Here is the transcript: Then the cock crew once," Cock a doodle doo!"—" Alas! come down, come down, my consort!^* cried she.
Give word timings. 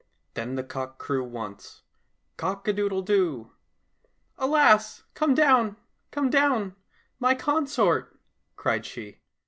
Then 0.33 0.55
the 0.55 0.63
cock 0.63 0.97
crew 0.97 1.23
once," 1.23 1.83
Cock 2.37 2.67
a 2.67 2.73
doodle 2.73 3.03
doo!"—" 3.03 3.51
Alas! 4.39 5.03
come 5.13 5.35
down, 5.35 5.77
come 6.09 6.31
down, 6.31 6.75
my 7.19 7.35
consort!^* 7.35 8.17
cried 8.55 8.83
she. 8.83 9.19